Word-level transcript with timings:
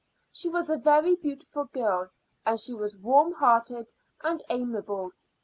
She 0.31 0.49
was 0.49 0.67
a 0.71 0.77
very 0.79 1.13
beautiful 1.13 1.65
girl, 1.65 2.09
and 2.43 2.59
she 2.59 2.73
was 2.73 2.97
warm 2.97 3.33
hearted 3.33 3.93
and 4.23 4.43
amiable. 4.49 5.11